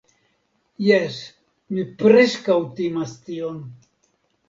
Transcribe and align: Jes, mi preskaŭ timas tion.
Jes, 0.85 1.19
mi 1.77 1.85
preskaŭ 2.01 2.59
timas 2.83 3.17
tion. 3.25 3.65